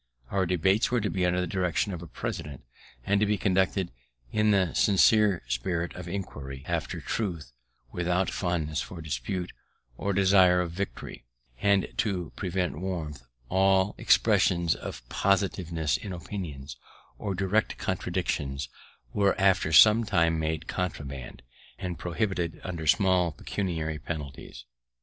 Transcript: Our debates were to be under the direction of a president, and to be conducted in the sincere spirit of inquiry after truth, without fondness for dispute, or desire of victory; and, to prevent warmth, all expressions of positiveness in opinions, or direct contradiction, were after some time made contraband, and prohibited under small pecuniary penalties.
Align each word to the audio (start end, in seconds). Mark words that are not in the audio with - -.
Our 0.31 0.47
debates 0.47 0.89
were 0.89 0.99
to 0.99 1.11
be 1.11 1.27
under 1.27 1.39
the 1.39 1.45
direction 1.45 1.93
of 1.93 2.01
a 2.01 2.07
president, 2.07 2.63
and 3.05 3.19
to 3.19 3.27
be 3.27 3.37
conducted 3.37 3.91
in 4.31 4.49
the 4.49 4.73
sincere 4.73 5.43
spirit 5.47 5.95
of 5.95 6.07
inquiry 6.07 6.63
after 6.67 6.99
truth, 6.99 7.51
without 7.91 8.31
fondness 8.31 8.81
for 8.81 8.99
dispute, 8.99 9.53
or 9.97 10.11
desire 10.11 10.59
of 10.59 10.71
victory; 10.71 11.25
and, 11.61 11.87
to 11.97 12.31
prevent 12.35 12.81
warmth, 12.81 13.21
all 13.47 13.93
expressions 13.99 14.73
of 14.73 15.07
positiveness 15.07 15.97
in 15.97 16.11
opinions, 16.13 16.77
or 17.19 17.35
direct 17.35 17.77
contradiction, 17.77 18.57
were 19.13 19.39
after 19.39 19.71
some 19.71 20.03
time 20.03 20.39
made 20.39 20.65
contraband, 20.67 21.43
and 21.77 21.99
prohibited 21.99 22.59
under 22.63 22.87
small 22.87 23.31
pecuniary 23.33 23.99
penalties. 23.99 24.65